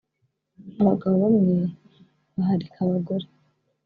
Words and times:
abagabo 0.81 1.15
bamwe 1.23 1.57
baharika 2.35 2.77
abagore 2.85 3.25